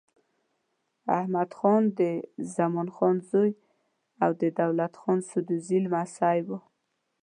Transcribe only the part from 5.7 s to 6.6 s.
لمسی و.